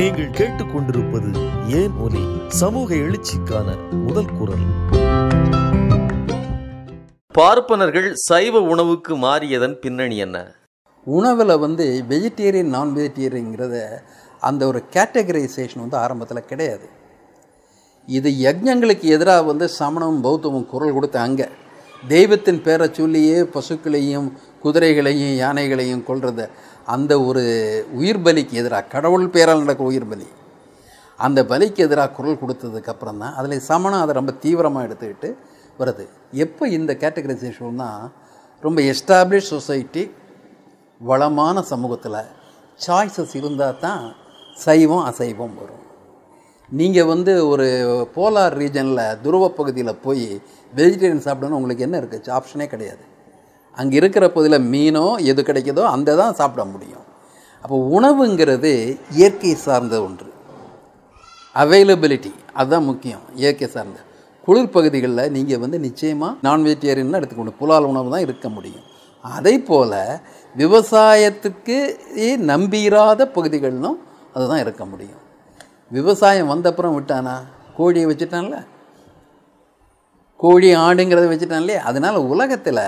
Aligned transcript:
நீங்கள் 0.00 0.28
கேட்டுக்கொண்டிருப்பது 0.28 1.30
ஏன் 1.68 1.92
ஒலி? 1.92 2.22
சமூக 2.48 2.94
எழுச்சிக்கான 2.94 3.68
முதல் 3.90 4.30
குரல். 4.38 4.64
பார்ப்பனர்கள் 7.32 8.14
சைவ 8.14 8.60
உணவுக்கு 8.60 9.16
மாறியதன் 9.16 9.72
பின்னணி 9.72 10.16
என்ன? 10.16 10.54
உணவில் 11.04 11.58
வந்து 11.58 12.04
வெஜிடேரியன் 12.08 12.74
நான் 12.76 12.96
வெஜிடேரியங்கிறத 12.96 13.84
அந்த 14.40 14.66
ஒரு 14.66 14.82
கேட்டகரைசேஷன் 14.92 15.84
வந்து 15.84 15.96
ஆரம்பத்தில் 15.96 16.44
கிடையாது. 16.44 16.88
இது 18.06 18.30
யஜ்ஞங்களுக்கு 18.30 19.02
எதிராக 19.02 19.42
வந்து 19.42 19.68
சமணமும் 19.68 20.24
பௌத்தமும் 20.24 20.66
குரல் 20.66 20.92
கொடுத்த 20.92 21.20
அங்கே. 21.20 21.48
தெய்வத்தின் 22.08 22.62
பேரை 22.62 22.88
சொல்லியே 22.92 23.40
பசுக்களையும் 23.40 24.32
குதிரைகளையும் 24.62 25.34
யானைகளையும் 25.46 26.04
கொல்றத 26.08 26.48
அந்த 26.86 27.12
ஒரு 27.28 27.42
உயிர் 28.00 28.22
பலிக்கு 28.24 28.54
எதிராக 28.62 28.90
கடவுள் 28.94 29.26
பேரால் 29.34 29.62
நடக்கிற 29.64 29.88
உயிர் 29.92 30.10
பலி 30.12 30.28
அந்த 31.18 31.40
பலிக்கு 31.50 31.80
எதிராக 31.86 32.14
குரல் 32.16 32.40
கொடுத்ததுக்கு 32.42 32.92
அப்புறம் 32.92 33.20
தான் 33.22 33.34
அதில் 33.38 33.66
சமணம் 33.70 34.02
அதை 34.04 34.12
ரொம்ப 34.18 34.32
தீவிரமாக 34.44 34.86
எடுத்துக்கிட்டு 34.88 35.30
வருது. 35.80 36.04
எப்போ 36.44 36.64
இந்த 36.78 36.92
கேட்டகரைசேஷன்னா 37.02 37.90
ரொம்ப 38.62 38.78
எஸ்டாப்ளிஷ் 38.92 39.50
சொசைட்டி 39.54 40.04
வளமான 41.00 41.62
சமூகத்தில் 41.72 42.18
சாய்ஸஸ் 42.86 43.34
இருந்தால் 43.40 43.78
தான் 43.84 44.02
சைவம் 44.64 45.04
அசைவம் 45.10 45.54
வரும். 45.60 45.84
நீங்கள் 46.72 47.08
வந்து 47.12 47.32
ஒரு 47.52 47.68
போலார் 48.16 48.56
ரீஜனில் 48.62 49.16
துருவ 49.22 49.44
பகுதியில் 49.58 50.00
போய் 50.04 50.26
வெஜிடேரியன் 50.72 51.24
சாப்பிடணும் 51.26 51.58
உங்களுக்கு 51.60 51.86
என்ன 51.86 51.98
இருக்குது 52.00 52.34
ஆப்ஷனே 52.38 52.66
கிடையாது. 52.74 53.04
அங்கே 53.80 53.96
இருக்கிற 54.00 54.24
பகுதியில் 54.34 54.66
மீனோ 54.72 55.06
எது 55.30 55.40
கிடைக்குதோ 55.48 55.82
அந்த 55.94 56.16
தான் 56.20 56.36
சாப்பிட 56.40 56.62
முடியும். 56.72 57.04
அப்போ 57.64 57.76
உணவுங்கிறது 57.96 58.72
இயற்கை 59.18 59.52
சார்ந்த 59.66 59.94
ஒன்று. 60.06 60.28
அவைலபிலிட்டி 61.54 62.32
அதுதான் 62.58 62.88
முக்கியம் 62.90 63.24
இயற்கை 63.40 63.68
சார்ந்த 63.74 63.98
குளிர் 64.46 64.74
பகுதிகளில் 64.76 65.32
நீங்கள் 65.36 65.62
வந்து 65.64 65.78
நிச்சயமாக 65.86 66.38
நான் 66.46 66.64
வெஜிடேரியன் 66.68 67.18
எடுத்துக்கணும். 67.18 67.58
புலால் 67.60 67.88
உணவு 67.90 68.12
தான் 68.14 68.24
இருக்க 68.26 68.46
முடியும். 68.56 68.86
அதே 69.24 69.54
போல் 69.68 69.98
விவசாயத்துக்கு 70.54 71.76
நம்பிராத 72.50 73.26
பகுதிகளிலும் 73.36 73.98
அதுதான் 74.34 74.62
இருக்க 74.64 74.82
முடியும். 74.92 75.22
விவசாயம் 75.96 76.50
வந்தப்புறம் 76.52 76.96
விட்டானா? 76.96 77.36
கோழியை 77.78 78.06
வச்சுட்டான்ல? 78.10 78.58
கோழி 80.40 80.68
ஆடுங்கிறத 80.84 81.26
வச்சுட்டான் 81.30 81.62
இல்லையா 81.64 81.80
அதனால் 81.90 82.18
உலகத்தில் 82.32 82.84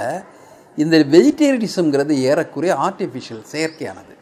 இந்த 0.77 0.97
வெஜிடேரியனிசம்ங்கிறது 0.99 2.15
ஏறக்குறைய 2.29 2.75
ஆர்டிஃபிஷியல் 2.87 3.43
செயற்கையானது. 3.53 4.15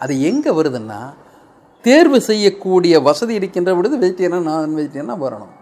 அது 0.00 0.14
எங்கே 0.28 0.50
வருதுன்னா 0.50 1.00
தேர்வு 1.84 2.20
செய்யக்கூடிய 2.20 2.94
வசதி 3.00 3.34
இருக்கின்ற 3.34 3.74
பொழுது 3.74 3.96
வெஜிடேரியன் 3.98 4.48
நான் 4.50 4.76
வெஜிடேரியனாக 4.78 5.24
வரணும். 5.26 5.54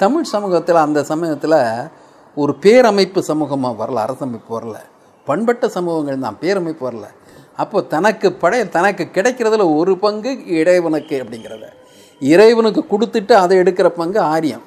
தமிழ் 0.00 0.30
சமூகத்தில் 0.34 0.84
அந்த 0.86 1.02
சமூகத்தில் 1.02 1.58
ஒரு 2.34 2.56
பேரமைப்பு 2.60 3.20
சமூகமாக 3.30 3.78
வரல 3.82 4.02
அரசமைப்பு 4.06 4.50
வரல. 4.58 4.76
பண்பட்ட 5.24 5.68
சமூகங்கள் 5.68 6.24
தான் 6.24 6.38
பேரமைப்பு 6.40 6.84
வரல. 6.88 7.06
அப்போ 7.62 7.82
தனக்கு 7.82 8.32
படை 8.32 8.68
தனக்கு 8.68 9.04
கிடைக்கிறதுல 9.14 9.76
ஒரு 9.76 9.98
பங்கு 9.98 10.46
இறைவனுக்கு 10.46 11.22
அப்படிங்கிறத. 11.22 11.66
இறைவனுக்கு 12.20 12.84
கொடுத்துட்டு 12.90 13.32
அதை 13.32 13.58
எடுக்கிற 13.58 13.88
பங்கு 13.88 14.20
ஆரியம். 14.20 14.65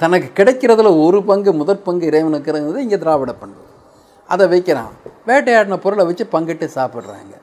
தனக்கு 0.00 0.28
கிடைக்கிறதுல 0.38 0.90
ஒரு 1.04 1.18
பங்கு 1.30 1.50
முதற் 1.60 1.84
பங்கு 1.86 2.04
இறைவனுக்குறது 2.10 2.78
இங்கே 2.84 2.98
திராவிட 3.02 3.32
பண்பு. 3.42 3.62
அதை 4.28 4.44
வைக்கிறான். 4.52 4.92
வேட்டையாடின 5.28 5.76
பொருளை 5.84 6.04
வச்சு 6.08 6.24
பங்கிட்டு 6.34 6.66
சாப்பிட்றாங்க. 6.78 7.34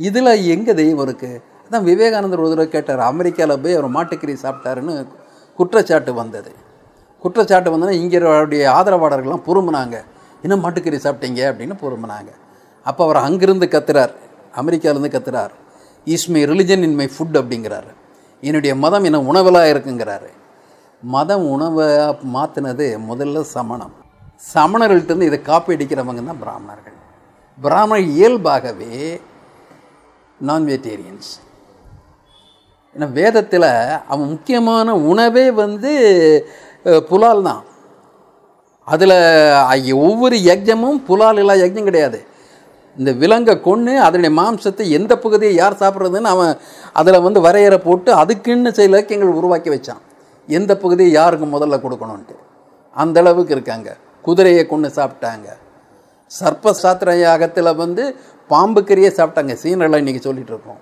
இதில் 0.00 0.32
எங்கே 0.54 0.72
தெய்வம் 0.80 1.04
இருக்குது 1.06 1.40
அதான் 1.64 1.86
விவேகானந்தர் 1.88 2.42
ஒரு 2.44 2.52
தடவை 2.52 2.68
கேட்டார் 2.68 3.02
அமெரிக்காவில் 3.12 3.60
போய் 3.64 3.76
அவர் 3.78 3.94
மாட்டுக்கறி 3.96 4.34
சாப்பிட்டாருன்னு 4.44 4.94
குற்றச்சாட்டு 5.58 6.12
வந்தது. 6.20 6.52
குற்றச்சாட்டு 7.24 7.72
வந்தோன்னா 7.72 7.96
இங்கே 8.02 8.18
ஆதரவாளர்கள்லாம் 8.78 9.46
பொறுமுனாங்க 9.48 9.96
இன்னும் 10.44 10.62
மாட்டுக்கறி 10.64 10.98
சாப்பிட்டீங்க? 11.06 11.40
அப்படின்னு 11.50 11.74
பொறுமுனாங்க 11.84 12.30
அப்போ 12.86 13.00
அவர் 13.06 13.18
அங்கிருந்து 13.26 13.66
கத்துறார். 13.74 14.14
அமெரிக்காவிலேருந்து 14.60 15.14
கத்துறார். 15.16 15.54
Is 16.04 16.28
my 16.34 16.42
religion 16.50 16.84
in 16.86 16.98
my 17.00 17.06
food 17.14 17.36
அப்படிங்கிறாரு. 17.40 17.90
என்னுடைய 18.42 18.72
மதம் 18.84 19.06
என்ன 19.08 19.18
உணவலாக 19.30 19.72
இருக்குங்கிறாரு. 19.72 20.30
மதம் 21.02 21.44
உணவை 21.54 21.86
மாற்றினது 22.36 22.86
முதல்ல 23.10 23.42
சமணம். 23.56 23.94
சமணர்கள்ட்டேருந்து 24.54 25.28
இதை 25.28 25.38
காப்பி 25.50 25.74
அடிக்கிறவங்க 25.76 26.22
தான் 26.28 26.42
பிராமணர்கள். 26.42 26.96
பிராமணர் 27.58 28.10
இயல்பாகவே 28.16 28.96
நான் 30.48 30.66
வெஜிடேரியன்ஸ் 30.70 31.30
ஏன்னா 32.96 33.06
வேதத்தில் 33.18 33.70
அவன் 34.12 34.30
முக்கியமான 34.34 34.94
உணவே 35.10 35.46
வந்து 35.62 35.90
புலால் 37.10 37.46
தான். 37.48 37.62
அதில் 38.88 39.16
ஒவ்வொரு 40.06 40.36
யஜ்ஞமும் 40.50 41.00
புலால் 41.08 41.40
இல்லா 41.42 41.56
யஜ்ஞம் 41.62 41.88
கிடையாது. 41.88 42.20
இந்த 42.96 43.10
விலங்கை 43.22 43.54
கொன்று 43.66 43.92
அதனுடைய 44.06 44.32
மாம்சத்தை 44.38 44.84
எந்த 44.98 45.12
பகுதியை 45.24 45.52
யார் 45.62 45.80
சாப்பிட்றதுன்னு 45.82 46.32
அவன் 46.34 46.52
அதில் 47.00 47.24
வந்து 47.26 47.40
வரையறை 47.46 47.78
போட்டு 47.88 48.10
அதுக்குன்னு 48.22 48.76
சில 48.78 48.88
இலக்கியங்கள் 48.90 49.38
உருவாக்கி 49.40 49.70
வச்சான். 49.74 50.02
எந்த 50.58 50.72
பகுதியை 50.82 51.10
யாருக்கு 51.20 51.46
முதல்ல 51.54 51.76
கொடுக்கணுன்ட்டு 51.84 52.36
அந்த 53.02 53.16
அளவுக்கு 53.22 53.52
இருக்காங்க. 53.56 53.88
குதிரையை 54.26 54.64
கொண்டு 54.72 54.88
சாப்பிட்டாங்க. 54.98 55.48
சர்ப்ப 56.38 56.72
சாத்திர 56.82 57.10
யாகத்தில் 57.24 57.78
வந்து 57.82 58.02
பாம்பு 58.50 58.80
கிரியை 58.88 59.10
சாப்பிட்டாங்க. 59.18 59.54
சீனரெல்லாம் 59.62 60.02
இன்றைக்கி 60.02 60.22
சொல்லிகிட்டு 60.26 60.54
இருக்கோம். 60.54 60.80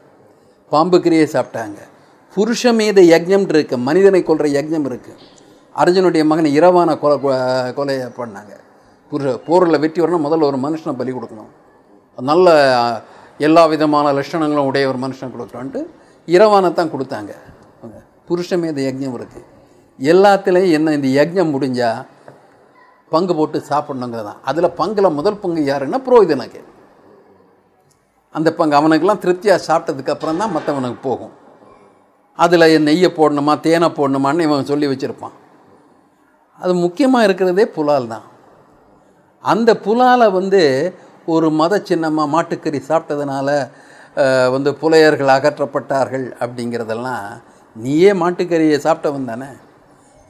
பாம்பு 0.73 0.99
கிரியை 1.05 1.27
சாப்பிட்டாங்க. 1.35 1.79
புருஷ 2.37 2.73
மீத 2.79 3.01
யஜ்ஞம் 3.13 3.47
இருக்குது 3.53 3.85
மனிதனை 3.89 4.21
கொள்கிற 4.29 4.49
யஜ்ஞம் 4.57 4.87
இருக்குது 4.91 5.21
அர்ஜுனுடைய 5.83 6.23
மகனை 6.31 6.51
இரவான 6.59 6.97
கொலை 7.03 7.17
கொலையை 7.79 8.09
பண்ணாங்க. 8.21 8.53
புருஷ 9.11 9.35
போரில் 9.47 9.81
வெற்றி 9.85 10.01
வரணும் 10.03 10.27
முதல்ல 10.27 10.49
ஒரு 10.51 10.59
மனுஷனை 10.65 10.95
பலி 11.01 11.13
கொடுக்கணும். 11.17 11.53
நல்ல 12.31 12.49
எல்லா 13.47 13.63
விதமான 13.73 14.07
லட்சணங்களும் 14.19 14.69
உடைய 14.71 14.87
ஒரு 14.93 14.99
மனுஷன் 15.05 15.33
கொடுக்குறான்ட்டு 15.35 15.81
இரவானை 16.29 16.71
தான் 16.81 16.93
கொடுத்தாங்க. 16.95 17.33
அவங்க 17.81 17.99
புருஷ 18.29 18.59
மீத 18.63 18.79
யஜ்ஞம் 18.89 19.17
இருக்குது 19.19 19.47
எல்லாத்துலேயும் 19.99 20.75
என்ன 20.79 20.95
இந்த 20.99 21.09
யஜ்ஞம் 21.19 21.53
முடிஞ்சால் 21.55 22.01
பங்கு 23.13 23.33
போட்டு 23.39 23.59
சாப்பிட்ணுங்கிறது 23.71 24.27
தான் 24.29 24.41
அதில் 24.49 24.77
பங்கில் 24.81 25.17
முதல் 25.19 25.41
பங்கு 25.43 25.61
யாருன்னா 25.69 25.99
புரோகிதனுக்கு. 26.07 26.61
அந்த 28.35 28.49
பங்கு 28.59 28.75
அவனுக்கெல்லாம் 28.79 29.23
திருப்தியாக 29.25 29.67
சாப்பிட்டதுக்கப்புறம் 29.69 30.41
தான் 30.43 30.55
மற்றவனுக்கு 30.57 31.01
போகும். 31.09 31.35
அதில் 32.39 32.67
நெய்யை 32.89 33.11
போடணுமா 33.19 33.55
தேனை 33.67 33.89
போடணுமான்னு 33.99 34.47
இவன் 34.49 34.71
சொல்லி 34.71 34.87
வச்சுருப்பான். 34.91 35.37
அது 36.63 36.73
முக்கியமாக 36.85 37.27
இருக்கிறதே 37.29 37.65
புலால் 37.77 38.13
தான். 38.15 38.27
அந்த 39.45 39.71
புலாலை 39.87 40.29
வந்து 40.39 40.63
ஒரு 41.35 41.49
மத 41.61 41.81
சின்னமாக 41.89 42.33
மாட்டுக்கறி 42.35 42.81
சாப்பிட்டதுனால 42.91 43.49
வந்து 44.55 44.71
புலையர்கள் 44.83 45.35
அகற்றப்பட்டார்கள் 45.37 46.27
அப்படிங்கிறதெல்லாம் 46.43 47.25
நீயே 47.77 48.13
மாட்டுக்கறியை 48.23 48.79
சாப்பிட்டவன் 48.87 49.31
தானே? 49.31 49.51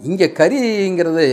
இங்கே 0.00 0.26
கறிங்கிறது 0.40 1.26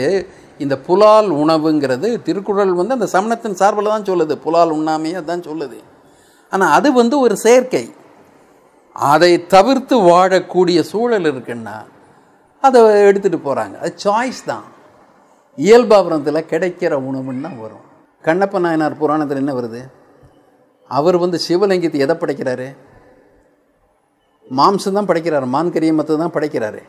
இந்த 0.64 0.76
புலால் 0.88 1.30
உணவுங்கிறது 1.42 2.10
திருக்குறள் 2.28 2.74
வந்து 2.80 2.96
அந்த 2.98 3.08
சமணத்தின் 3.14 3.58
சார்பில் 3.62 3.94
தான் 3.94 4.10
சொல்லுது. 4.10 4.34
புலால் 4.46 4.76
உண்ணாமையே 4.78 5.22
தான் 5.32 5.46
சொல்லுது. 5.50 5.80
ஆனால் 6.54 6.74
அது 6.78 6.90
வந்து 7.02 7.16
ஒரு 7.26 7.36
செயற்கை 7.46 7.86
அதை 8.96 9.32
தவிர்த்து 9.56 9.96
வாழக்கூடிய 10.12 10.80
சூழல் 10.92 11.28
இருக்குன்னா 11.32 11.78
அதை 12.64 12.82
எடுத்துகிட்டு 13.10 13.40
போகிறாங்க 13.48 13.76
அது 13.84 13.94
சாய்ஸ் 14.06 14.42
தான். 14.52 14.66
இயல்பாபுரத்தில் 15.58 16.48
கிடைக்கிற 16.52 16.94
உணவுன்னு 17.10 17.46
தான் 17.48 17.60
வரும். 17.66 17.86
கண்ணப்ப 18.24 18.60
நாயனார் 18.66 19.00
புராணத்தில் 19.02 19.42
என்ன 19.42 19.54
வருது? 19.60 19.82
அவர் 20.92 21.18
வந்து 21.24 21.38
சிவலிங்கத்தை 21.48 22.00
எதை 22.06 22.16
படைக்கிறாரு? 22.22 22.68
மாம்சம் 24.60 24.98
தான் 24.98 25.10
படைக்கிறாரு. 25.10 25.48
மான் 25.56 25.72
மத்தை 26.00 26.18
தான் 26.24 26.36
படைக்கிறாரு. 26.38 26.82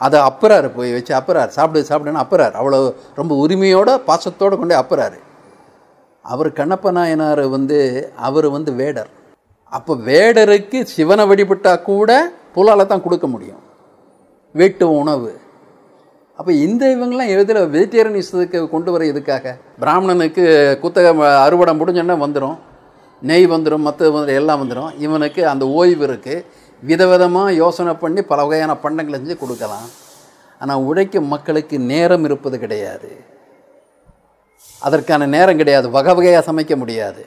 அதை 0.00 0.18
அப்புறாரு 0.28 0.68
போய் 0.76 0.94
வச்சு 0.96 1.12
அப்புறாரு. 1.18 1.50
சாப்பிடு 1.58 1.88
சாப்பிடுன்னு 1.90 2.22
அப்புறாரு. 2.24 2.54
அவ்வளோ 2.60 2.78
ரொம்ப 3.20 3.32
உரிமையோட 3.44 3.90
பாசத்தோடு 4.08 4.56
கொண்டு 4.58 4.74
அப்புறார். 4.82 5.18
அவர் 6.24 6.48
கண்ணப்ப 6.60 6.90
நாயனார் 6.98 7.44
வந்து 7.56 7.78
அவர் 8.28 8.48
வந்து 8.56 8.70
வேடர். 8.80 9.10
அப்போ 9.72 9.92
வேடருக்கு 10.10 10.78
சிவனை 10.94 11.24
வழிபட்டால் 11.30 11.84
கூட 11.90 12.10
புலால 12.54 12.86
தான் 12.86 13.04
கொடுக்க 13.06 13.26
முடியும். 13.26 13.62
வீட்டு 14.54 14.84
உணவு. 15.00 15.32
அப்போ 16.38 16.52
இந்த 16.66 16.82
இவங்கெல்லாம் 16.94 17.32
எதில் 17.34 17.68
வெஜிடேரியனிசத்துக்கு 17.74 18.58
கொண்டு 18.74 18.90
வர 18.92 19.04
இதுக்காக 19.12 19.54
பிராமணனுக்கு 19.82 20.44
குத்தக 20.82 21.08
அறுவடை 21.44 21.72
முடிஞ்சோன்னா 21.80 22.16
வந்துடும் 22.24 22.56
நெய் 23.22 23.46
வந்துடும் 23.52 23.86
மற்ற 23.86 24.10
வந்துடும் 24.10 24.38
எல்லாம் 24.40 24.60
வந்துடும் 24.62 24.90
இவனுக்கு 25.04 25.40
அந்த 25.52 25.64
ஓய்வு 25.78 26.04
இருக்குது 26.08 26.44
விதவிதமாக 26.82 27.54
யோசனை 27.54 27.94
பண்ணி 27.94 28.22
பல 28.22 28.44
வகையான 28.44 28.72
பண்டங்களை 28.82 29.18
செஞ்சு 29.20 29.36
கொடுக்கலாம். 29.38 29.88
ஆனால் 30.58 30.82
உழைக்கும் 30.82 31.28
மக்களுக்கு 31.28 31.78
நேரம் 31.78 32.24
இருப்பது 32.24 32.58
கிடையாது. 32.58 33.10
அதற்கான 34.82 35.26
நேரம் 35.26 35.56
கிடையாது. 35.56 35.90
வகை 35.90 36.14
வகையாக 36.14 36.52
சமைக்க 36.52 36.76
முடியாது. 36.76 37.22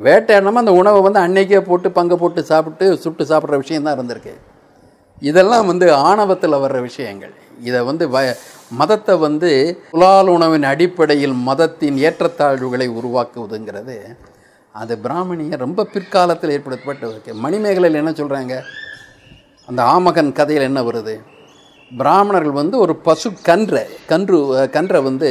வேட்டையாடாமல் 0.00 0.62
அந்த 0.64 0.72
உணவை 0.72 1.00
வந்து 1.00 1.20
அன்னைக்கே 1.20 1.60
போட்டு 1.60 1.90
பங்கு 1.90 2.16
போட்டு 2.18 2.44
சாப்பிட்டு 2.44 2.96
சுட்டு 2.96 3.24
சாப்பிட்ற 3.24 3.56
விஷயந்தான் 3.56 3.96
இருந்திருக்கு. 3.98 4.34
இதெல்லாம் 5.22 5.66
வந்து 5.66 5.94
ஆணவத்தில் 5.94 6.62
வர்ற 6.64 6.80
விஷயங்கள். 6.80 7.34
இதை 7.68 7.80
வந்து 7.82 8.04
வ 8.08 8.18
மதத்தை 8.72 9.18
வந்து 9.18 9.50
புலால் 9.90 10.26
உணவின் 10.26 10.62
அடிப்படையில் 10.62 11.32
மதத்தின் 11.32 11.96
ஏற்றத்தாழ்வுகளை 11.96 12.86
உருவாக்குவதுங்கிறது 12.98 13.96
அது 14.74 14.94
பிராமணியை 15.04 15.56
ரொம்ப 15.64 15.84
பிற்காலத்தில் 15.94 16.52
ஏற்படுத்தப்பட்ட 16.56 17.34
மணிமேகலையில் 17.44 18.00
என்ன 18.02 18.12
சொல்கிறாங்க 18.20 18.54
அந்த 19.68 19.80
ஆமகன் 19.94 20.30
கதையில் 20.38 20.68
என்ன 20.68 20.80
வருது? 20.88 21.14
பிராமணர்கள் 21.90 22.60
வந்து 22.60 22.76
ஒரு 22.84 22.94
பசு 23.06 23.28
கன்றை 23.48 23.82
கன்று 24.10 24.38
கன்றை 24.76 25.00
வந்து 25.08 25.28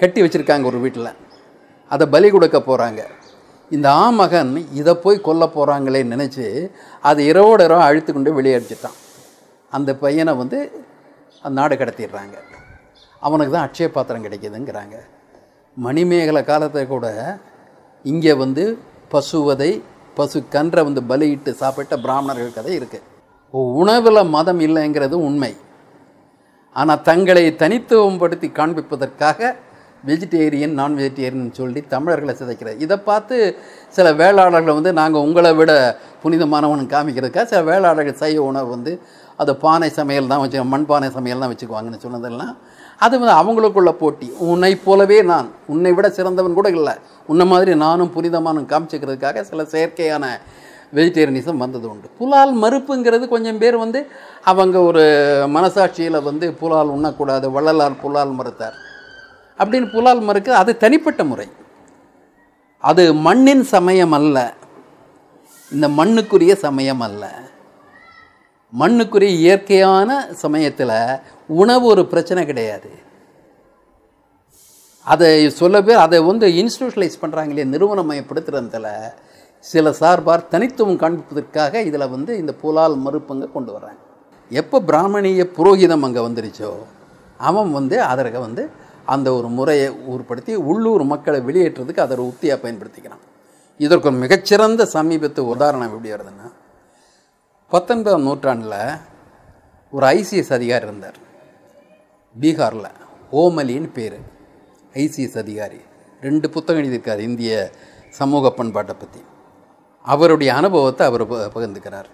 கட்டி 0.00 0.20
வச்சுருக்காங்க 0.24 0.64
ஒரு 0.70 0.78
வீட்டில். 0.84 1.10
அதை 1.90 2.04
பலி 2.14 2.28
கொடுக்க 2.34 2.58
போகிறாங்க 2.68 3.00
இந்த 3.70 3.88
ஆமகன் 4.06 4.52
இதை 4.80 4.92
போய் 5.04 5.24
கொல்ல 5.26 5.44
போகிறாங்களே 5.56 6.02
நினச்சி 6.12 6.46
அது 7.10 7.20
இரவோட 7.32 7.60
இரவு 7.68 7.86
அழுத்து 7.88 8.10
கொண்டு 8.12 8.30
வெளியடிச்சிட்டான் 8.38 8.98
அந்த 9.72 9.90
பையனை 10.04 10.32
வந்து 10.42 10.58
நாடு 11.58 11.74
கடத்திடுறாங்க. 11.80 12.36
அவனுக்கு 13.26 13.52
தான் 13.54 13.66
அட்சய 13.66 13.88
பாத்திரம் 13.96 14.24
கிடைக்கிதுங்கிறாங்க. 14.26 14.96
மணிமேகலை 15.76 16.42
காலத்தை 16.50 16.82
கூட 16.86 17.06
இங்கே 18.04 18.34
வந்து 18.34 18.78
பசுவதை 19.12 19.82
பசு 20.16 20.44
கன்றை 20.48 20.84
வந்து 20.84 21.02
பலியிட்டு 21.02 21.54
சாப்பிட்ட 21.54 21.96
பிராமணர்கள் 21.96 22.52
கதை 22.52 22.80
இருக்குது 22.80 23.08
உணவில் 23.54 24.24
மதம் 24.24 24.60
இல்லைங்கிறது 24.60 25.12
உண்மை. 25.12 25.56
ஆனால் 26.72 27.02
தங்களை 27.02 27.56
தனித்துவப்படுத்தி 27.58 28.52
காண்பிப்பதற்காக 28.52 29.56
வெஜிடேரியன் 30.04 30.72
நான் 30.72 30.96
வெஜிடேரியன் 30.96 31.52
சொல்லி 31.52 31.80
தமிழர்களை 31.80 32.34
சிதைக்கிறது 32.34 32.76
இதை 32.78 32.96
பார்த்து 32.96 33.56
சில 33.88 34.12
வேளாளர்கள் 34.12 34.74
வந்து 34.74 34.92
நாங்கள் 34.92 35.20
உங்களை 35.20 35.52
விட 35.54 35.98
புனிதமானவன் 36.22 36.86
காமிக்கிறதுக்காக 36.86 37.44
சில 37.44 37.62
வேளாளர்கள் 37.62 38.16
சைவ 38.16 38.42
உணவு 38.42 38.68
வந்து 38.70 39.00
அது 39.40 39.52
பானை 39.64 39.88
சமையல் 39.98 40.30
தான் 40.32 40.42
வச்சு 40.42 40.64
மண்பானை 40.72 41.08
சமையல் 41.16 41.42
தான் 41.42 41.52
வச்சுக்குவாங்கன்னு 41.52 42.04
சொன்னதெல்லாம் 42.04 42.54
அது 43.04 43.14
வந்து 43.18 43.34
அவங்களுக்குள்ள 43.40 43.90
போட்டி. 43.92 44.26
உன்னை 44.38 44.72
போலவே 44.86 45.18
நான். 45.22 45.48
உன்னை 45.66 45.90
விட 45.92 46.06
சிறந்தவன் 46.10 46.56
கூட 46.58 46.68
இல்லை. 46.68 46.94
உன்னை 47.26 47.44
மாதிரி 47.46 47.72
நானும் 47.74 48.12
புனிதமானும் 48.16 48.70
காமிச்சிக்கிறதுக்காக 48.72 49.40
சில 49.40 49.62
செயற்கையான 49.74 50.24
வெஜிடேரியனிசம் 50.94 51.62
வந்தது 51.64 51.86
உண்டு. 51.90 52.08
புலால் 52.18 52.52
மறுப்புங்கிறது 52.62 53.24
கொஞ்சம் 53.28 53.58
பேர் 53.58 53.76
வந்து 53.76 54.00
அவங்க 54.50 54.76
ஒரு 54.82 55.04
மனசாட்சியில் 55.56 56.22
வந்து 56.22 56.46
புலால் 56.60 56.94
உண்ணக்கூடாது 56.96 57.48
வள்ளலார் 57.56 58.00
புலால் 58.02 58.36
மறுத்தார். 58.38 58.76
அப்படின்னு 59.58 59.88
புலால் 59.90 60.20
மறுக்க 60.20 60.56
அது 60.56 60.72
தனிப்பட்ட 60.76 61.24
முறை. 61.24 61.48
அது 62.84 63.04
மண்ணின் 63.14 63.64
சமயம் 63.74 64.12
அல்ல. 64.12 64.36
இந்த 65.72 65.88
மண்ணுக்குரிய 65.88 66.52
சமயம் 66.66 67.00
அல்ல. 67.00 67.24
மண்ணுக்குரிய 68.72 69.30
இயற்கையான 69.44 70.10
சமயத்தில் 70.42 70.96
உணவு 71.60 71.84
ஒரு 71.92 72.02
பிரச்சனை 72.12 72.42
கிடையாது. 72.50 72.90
அதை 75.06 75.30
சொல்ல 75.60 75.76
பேர் 75.86 76.04
அதை 76.04 76.18
வந்து 76.30 76.46
இன்ஸ்டியூஷனலைஸ் 76.60 77.20
பண்ணுறாங்களே 77.22 77.64
நிறுவனமயப்படுத்துறதுல 77.72 78.88
சில 79.64 79.92
சார்பார் 80.00 80.50
தனித்துவம் 80.52 81.00
காண்பிப்பதற்காக 81.02 81.82
இதில் 81.88 82.12
வந்து 82.14 82.32
இந்த 82.42 82.52
புலால் 82.62 82.94
மறுப்பங்க 83.06 83.48
கொண்டு 83.56 83.70
வர்றாங்க. 83.76 84.00
எப்போ 84.50 84.76
பிராமணிய 84.90 85.42
புரோகிதம் 85.56 86.06
அங்கே 86.06 86.22
வந்துருச்சோ 86.26 86.70
அவன் 87.48 87.70
வந்து 87.78 87.96
அதற்கு 88.12 88.40
வந்து 88.46 88.62
அந்த 89.14 89.28
ஒரு 89.38 89.48
முறையை 89.58 89.88
ஊர்படுத்தி 90.12 90.54
உள்ளூர் 90.70 91.04
மக்களை 91.12 91.38
வெளியேற்றுறதுக்கு 91.48 92.04
அதை 92.04 92.14
ஒரு 92.16 92.24
உத்தியாக 92.30 92.58
பயன்படுத்திக்கிறான். 92.64 93.22
இதற்கு 93.80 94.08
ஒரு 94.10 94.18
மிகச்சிறந்த 94.24 94.82
சமீபத்து 94.96 95.40
உதாரணம் 95.54 95.88
எப்படி 95.88 96.12
வருதுன்னா 96.14 96.48
பத்தொன்பதாம் 97.70 98.22
நூற்றாண்டில் 98.22 98.96
ஒரு 99.90 100.06
ஐசிஎஸ் 100.06 100.52
அதிகாரி 100.52 100.84
இருந்தார். 100.84 101.14
பீகாரில். 102.40 102.90
ஓமலின்னு 103.32 103.92
பேர். 103.92 104.20
ஐசிஎஸ் 104.94 105.38
அதிகாரி. 105.38 105.80
ரெண்டு 106.20 106.50
புத்தகம் 106.50 106.82
எழுதியிருக்கார் 106.82 107.18
இந்திய 107.18 107.70
சமூக 108.08 108.50
பண்பாட்டை 108.50 108.94
பற்றி 108.98 109.24
அவருடைய 110.02 110.54
அனுபவத்தை 110.54 111.06
அவர் 111.06 111.26
ப- 111.26 111.50
பகிர்ந்துக்கிறார். 111.54 112.04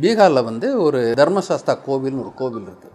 பீகாரில் 0.00 0.44
வந்து 0.44 0.80
ஒரு 0.80 1.14
தர்மசாஸ்தா 1.16 1.78
கோவில்னு 1.86 2.20
ஒரு 2.20 2.32
கோவில் 2.34 2.66
இருக்குது 2.66 2.90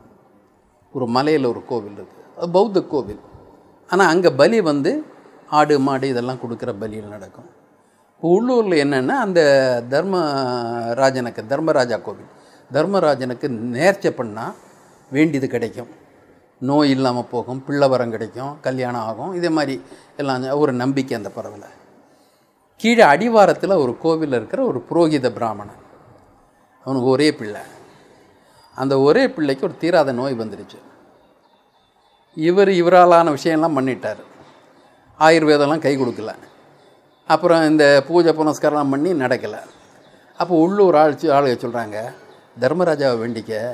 ஒரு 0.94 1.08
மலையில் 1.08 1.46
ஒரு 1.46 1.66
கோவில் 1.66 1.94
இருக்குது 1.94 2.38
அது 2.38 2.50
பௌத்த 2.50 2.82
கோவில். 2.82 3.20
ஆனால் 3.88 4.08
அங்கே 4.08 4.30
பலி 4.30 4.62
வந்து 4.62 5.04
ஆடு 5.50 5.80
மாடு 5.80 6.08
இதெல்லாம் 6.08 6.38
கொடுக்குற 6.38 6.76
பலியில் 6.80 7.08
நடக்கும். 7.08 7.50
இப்போ 8.16 8.28
உள்ளூரில் 8.36 8.82
என்னென்னா 8.84 9.16
அந்த 9.26 9.42
தர்மராஜனுக்கு 9.90 11.42
தர்மராஜா 11.46 11.98
கோவில். 11.98 12.30
தர்மராஜனுக்கு 12.74 13.48
நேர்ச்சை 13.76 14.12
பண்ணால் 14.20 14.54
வேண்டியது 15.12 15.48
கிடைக்கும். 15.48 15.90
நோய் 16.60 16.90
இல்லாமல் 16.90 17.30
போகும் 17.32 17.64
பிள்ளை 17.66 17.88
வரம் 17.88 18.14
கிடைக்கும் 18.16 18.54
கல்யாணம் 18.62 19.02
ஆகும் 19.02 19.34
இதே 19.34 19.50
மாதிரி 19.50 19.82
எல்லாம் 20.18 20.46
ஒரு 20.62 20.74
நம்பிக்கை 20.74 21.18
அந்த 21.18 21.30
பறவையில் 21.30 21.76
கீழே 22.82 23.04
அடிவாரத்தில் 23.04 23.82
ஒரு 23.84 23.98
கோவிலில் 23.98 24.38
இருக்கிற 24.40 24.64
ஒரு 24.64 24.80
புரோகித 24.90 25.30
பிராமணன். 25.30 25.82
அவனுக்கு 26.86 27.10
ஒரே 27.10 27.30
பிள்ளை. 27.34 27.62
அந்த 28.76 28.94
ஒரே 29.00 29.30
பிள்ளைக்கு 29.36 29.68
ஒரு 29.68 29.76
தீராத 29.78 30.12
நோய் 30.12 30.42
வந்துடுச்சு 30.42 30.80
இவர் 32.34 32.70
இவராலான 32.70 33.28
விஷயம்லாம் 33.38 33.78
பண்ணிட்டார். 33.78 34.22
ஆயுர்வேதம்லாம் 35.20 35.86
கை 35.86 35.98
கொடுக்கல. 35.98 36.34
அப்புறம் 37.28 37.70
இந்த 37.70 38.04
பூஜை 38.08 38.34
புனஸ்காரம் 38.34 38.90
பண்ணி 38.90 39.14
நடக்கலை. 39.14 39.60
அப்போ 40.38 40.56
உள்ளூர் 40.56 40.96
ஆள் 40.96 41.14
ஆளுக 41.14 41.56
சொல்கிறாங்க 41.64 42.14
தர்மராஜாவை 42.60 43.18
வேண்டிக்க 43.24 43.74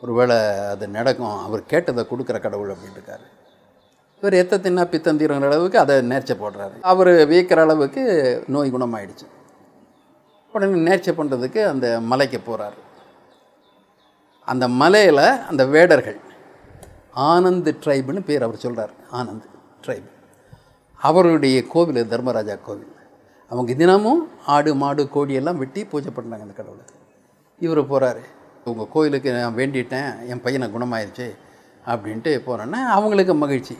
ஒருவேளை 0.00 0.36
அது 0.72 0.88
நடக்கும் 0.88 1.38
அவர் 1.44 1.66
கேட்டதை 1.66 2.06
கொடுக்குற 2.10 2.40
கடவுள் 2.40 2.70
அப்படின்ட்டு 2.70 3.16
இவர் 4.16 4.34
எத்த 4.34 4.58
தின்னா 4.58 4.84
பித்தம் 4.84 5.18
தீரங்கிற 5.18 5.44
அளவுக்கு 5.44 5.78
அதை 5.78 5.96
நேர்ச்சை 5.96 6.36
போடுறாரு. 6.42 6.80
அவர் 6.80 7.08
வியக்கிற 7.08 7.60
அளவுக்கு 7.60 8.02
நோய் 8.46 8.72
குணமாயிடுச்சு. 8.72 9.26
உடனே 10.52 10.90
நேர்ச்சை 10.90 11.12
பண்ணுறதுக்கு 11.18 11.66
அந்த 11.66 12.00
மலைக்கு 12.00 12.40
போகிறாரு 12.46 12.78
அந்த 14.44 14.68
மலையில் 14.68 15.40
அந்த 15.50 15.66
வேடர்கள் 15.66 16.20
ஆனந்த் 17.16 17.74
ட்ரைபுன்னு 17.84 18.24
பேர் 18.24 18.42
அவர் 18.42 18.56
சொல்கிறார் 18.56 18.90
ஆனந்த் 19.12 19.46
ட்ரைப். 19.86 20.10
அவருடைய 21.08 21.58
கோவில் 21.74 22.00
தர்மராஜா 22.12 22.54
கோவில். 22.68 22.94
அவங்க 23.50 23.72
தினமும் 23.80 24.22
ஆடு 24.54 24.70
மாடு 24.80 25.02
கோடியெல்லாம் 25.14 25.38
எல்லாம் 25.40 25.60
வெட்டி 25.62 25.82
பூஜை 25.92 26.10
பண்ணாங்க 26.16 26.44
அந்த 26.46 26.54
கடவுளுக்கு 26.58 26.96
இவர் 27.64 27.80
போகிறாரு 27.92 28.22
உங்கள் 28.70 28.90
கோயிலுக்கு 28.94 29.30
நான் 29.36 29.56
வேண்டிட்டேன் 29.60 30.10
என் 30.30 30.42
பையனை 30.44 30.66
குணமாயிருச்சு 30.74 31.28
அப்படின்ட்டு 31.90 32.32
போகிறேன்னா 32.46 32.80
அவங்களுக்கு 32.96 33.34
மகிழ்ச்சி. 33.42 33.76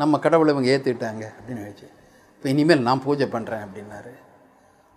நம்ம 0.00 0.18
கடவுளை 0.24 0.50
இவங்க 0.54 0.68
ஏற்றுக்கிட்டாங்க 0.74 1.24
அப்படின்னு 1.36 1.64
நினச்சி 1.64 1.86
இப்போ 2.34 2.48
இனிமேல் 2.52 2.86
நான் 2.88 3.02
பூஜை 3.06 3.26
பண்ணுறேன் 3.34 3.64
அப்படின்னாரு. 3.64 4.12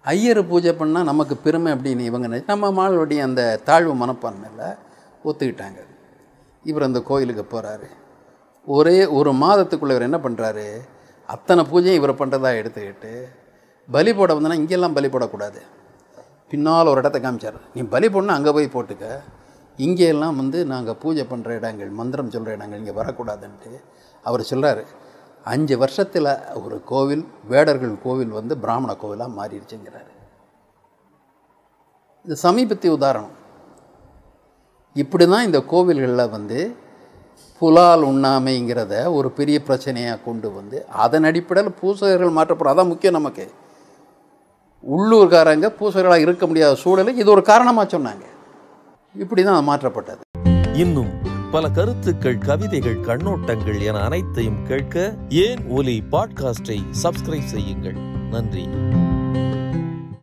ஐயர் 0.05 0.41
பூஜை 0.51 0.71
பண்ணால் 0.81 1.09
நமக்கு 1.11 1.35
பெருமை 1.45 1.69
அப்படின்னு 1.75 2.03
இவங்க 2.09 2.27
நினச்சி 2.27 2.51
நம்ம 2.53 2.69
மாளுடைய 2.79 3.21
அந்த 3.27 3.41
தாழ்வு 3.69 3.93
மனப்பான்மையில் 4.03 4.65
ஒத்துக்கிட்டாங்க. 5.27 5.79
இவர் 6.69 6.87
அந்த 6.87 6.99
கோயிலுக்கு 7.09 7.45
போகிறாரு 7.53 7.89
ஒரே 8.67 8.97
ஒரு 9.19 9.31
மாதத்துக்குள்ளே 9.43 9.95
இவர் 9.95 10.09
என்ன 10.09 10.19
பண்ணுறாரு 10.25 10.67
அத்தனை 11.33 11.61
பூஜையும் 11.71 11.99
இவர் 11.99 12.19
பண்ணுறதா 12.21 12.49
எடுத்துக்கிட்டு 12.61 13.13
பலி 13.95 14.11
போட 14.17 14.31
வந்தோன்னா 14.35 14.59
இங்கெல்லாம் 14.61 14.97
பலி 14.97 15.07
போடக்கூடாது. 15.13 15.61
பின்னால் 16.51 16.89
ஒரு 16.91 17.01
இடத்த 17.01 17.17
காமிச்சார். 17.23 17.59
நீ 17.75 17.81
பலி 17.93 18.07
போடணும் 18.13 18.37
அங்கே 18.37 18.51
போய் 18.57 18.75
போட்டுக்க. 18.75 19.05
இங்கே 19.85 20.07
எல்லாம் 20.13 20.39
வந்து 20.41 20.59
நாங்கள் 20.71 20.97
பூஜை 21.03 21.23
பண்ணுற 21.31 21.51
இடங்கள் 21.59 21.91
மந்திரம் 21.99 22.33
சொல்கிற 22.33 22.51
இடங்கள் 22.57 22.81
இங்கே 22.81 22.95
வரக்கூடாதுன்ட்டு 22.99 23.71
அவர் 24.29 24.49
சொல்கிறாரு 24.51 24.83
அஞ்சு 25.53 25.75
வருஷத்தில் 25.83 26.29
ஒரு 26.63 26.75
கோவில் 26.91 27.23
வேடர்கள் 27.51 27.95
கோவில் 28.03 28.35
வந்து 28.39 28.53
பிராமண 28.65 28.91
கோவிலாக 29.01 29.35
மாறிடுச்சுங்கிறார். 29.39 30.11
இது 32.25 32.35
சமீபத்திய 32.45 32.91
உதாரணம். 32.97 33.33
இப்படி 35.03 35.25
தான் 35.33 35.47
இந்த 35.49 35.59
கோவில்களில் 35.73 36.33
வந்து 36.35 36.59
புலால் 37.63 38.05
உண்ணாமைங்கிறத 38.05 39.13
ஒரு 39.13 39.31
பெரிய 39.31 39.61
பிரச்சனையாக 39.67 40.23
கொண்டு 40.25 40.51
வந்து 40.51 40.85
அதன் 40.85 41.23
அடிப்படையில் 41.23 41.73
பூசகர்கள் 41.81 42.31
மாற்றப்படும். 42.31 42.77
அதான் 42.77 42.87
முக்கியம் 42.87 43.13
நமக்கு. 43.13 43.51
உள்ளூர்காரங்க 44.97 45.67
பூசகர்களாக 45.79 46.17
இருக்க 46.17 46.47
முடியாத 46.47 46.75
சூழலை 46.75 47.17
இது 47.17 47.31
ஒரு 47.31 47.41
காரணமாக 47.41 47.97
சொன்னாங்க. 47.97 48.25
இப்படி 49.15 49.43
தான் 49.43 49.67
மாற்றப்பட்டது. 49.69 50.19
இன்னும் 50.73 51.11
பல 51.51 51.69
கருத்துக்கள் 51.69 52.37
கவிதைகள் 52.37 52.99
கண்ணோட்டங்கள் 52.99 53.81
என 53.81 53.99
அனைத்தையும் 53.99 54.65
கேட்க 54.67 55.13
ஏன் 55.29 55.67
ஒலி 55.69 56.03
பாட்காஸ்டை 56.11 56.79
சப்ஸ்கிரைப் 57.03 57.51
செய்யுங்கள். 57.55 57.95
நன்றி. 58.31 58.67